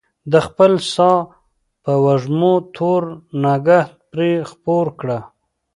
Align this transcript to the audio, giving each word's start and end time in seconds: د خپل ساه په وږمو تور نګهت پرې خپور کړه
د 0.31 0.33
خپل 0.47 0.71
ساه 0.93 1.19
په 1.83 1.93
وږمو 2.03 2.53
تور 2.75 3.03
نګهت 3.43 3.91
پرې 4.11 4.31
خپور 4.49 4.85
کړه 4.99 5.19